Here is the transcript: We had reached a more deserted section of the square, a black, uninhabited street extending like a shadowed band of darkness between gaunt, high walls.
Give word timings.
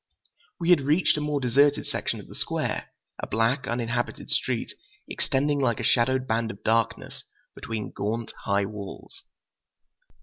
We 0.59 0.71
had 0.71 0.81
reached 0.81 1.15
a 1.17 1.21
more 1.21 1.39
deserted 1.39 1.85
section 1.85 2.19
of 2.19 2.25
the 2.27 2.33
square, 2.33 2.87
a 3.19 3.27
black, 3.27 3.67
uninhabited 3.67 4.31
street 4.31 4.73
extending 5.07 5.59
like 5.59 5.79
a 5.79 5.83
shadowed 5.83 6.25
band 6.25 6.49
of 6.49 6.63
darkness 6.63 7.23
between 7.53 7.91
gaunt, 7.91 8.33
high 8.45 8.65
walls. 8.65 9.21